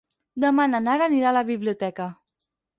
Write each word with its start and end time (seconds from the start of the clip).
Demà 0.45 0.65
na 0.71 0.79
Nara 0.87 1.05
anirà 1.11 1.29
a 1.33 1.35
la 1.39 1.45
biblioteca. 1.53 2.11